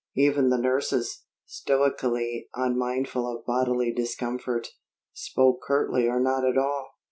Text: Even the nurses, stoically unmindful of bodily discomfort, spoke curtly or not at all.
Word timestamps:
Even 0.15 0.49
the 0.49 0.57
nurses, 0.57 1.25
stoically 1.45 2.49
unmindful 2.55 3.31
of 3.31 3.45
bodily 3.45 3.93
discomfort, 3.93 4.69
spoke 5.13 5.61
curtly 5.61 6.07
or 6.07 6.19
not 6.19 6.43
at 6.43 6.57
all. 6.57 6.95